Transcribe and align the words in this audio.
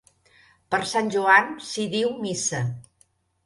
Per 0.75 0.79
sant 0.93 1.11
Joan 1.17 1.53
s'hi 1.67 1.87
diu 1.95 2.13
missa. 2.27 2.67